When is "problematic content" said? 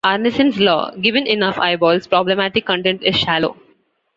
2.07-3.03